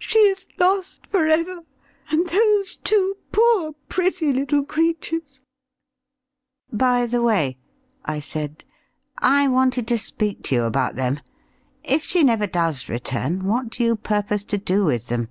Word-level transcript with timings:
She 0.00 0.18
is 0.18 0.48
lost 0.58 1.06
for 1.06 1.28
ever; 1.28 1.60
and 2.10 2.26
those 2.26 2.76
two 2.78 3.16
poor 3.30 3.74
pretty 3.88 4.32
little 4.32 4.64
creatures" 4.64 5.40
"By 6.72 7.06
the 7.06 7.22
way," 7.22 7.58
I 8.04 8.18
said, 8.18 8.64
"I 9.18 9.46
wanted 9.46 9.86
to 9.86 9.96
speak 9.96 10.42
to 10.46 10.56
you 10.56 10.62
about 10.64 10.96
them. 10.96 11.20
If 11.84 12.02
she 12.06 12.24
never 12.24 12.48
does 12.48 12.88
return, 12.88 13.44
what 13.44 13.70
do 13.70 13.84
you 13.84 13.94
purpose 13.94 14.42
to 14.50 14.58
do 14.58 14.82
with 14.84 15.06
them?" 15.06 15.28